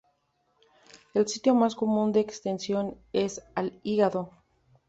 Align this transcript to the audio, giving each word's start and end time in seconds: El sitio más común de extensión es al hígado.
El 1.13 1.27
sitio 1.27 1.53
más 1.53 1.75
común 1.75 2.11
de 2.11 2.21
extensión 2.21 2.97
es 3.13 3.43
al 3.53 3.79
hígado. 3.83 4.31